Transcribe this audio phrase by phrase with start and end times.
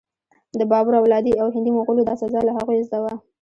[0.59, 3.13] د بابر اولادې او هندي مغولو دا سزا له هغوی زده وه.